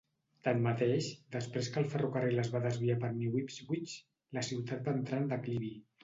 [0.45, 3.93] Tanmateix, després que el ferrocarril es va desviar de New Ipswich,
[4.39, 5.71] la ciutat va entrar en declivi.